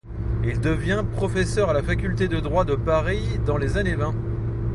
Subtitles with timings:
[0.43, 4.15] Il devient professeur à la faculté de droit de Paris dans les années vingt.